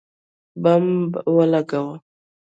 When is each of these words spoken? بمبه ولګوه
بمبه 0.61 1.19
ولګوه 1.35 1.97